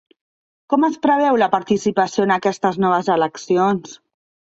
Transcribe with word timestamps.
Com 0.73 0.85
es 0.87 0.95
preveu 1.05 1.37
la 1.41 1.49
participació 1.55 2.25
en 2.29 2.33
aquestes 2.37 2.81
noves 2.87 3.13
eleccions? 3.17 3.93